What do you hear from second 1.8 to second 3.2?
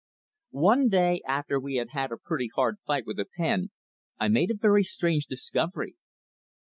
had a pretty hard fight with